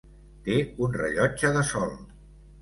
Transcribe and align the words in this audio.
Té 0.47 0.55
un 0.87 0.95
rellotge 1.01 1.53
de 1.59 1.63
sol. 1.73 1.93